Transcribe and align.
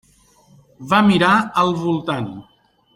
Va 0.95 1.03
mirar 1.11 1.31
al 1.65 1.73
voltant. 1.85 2.31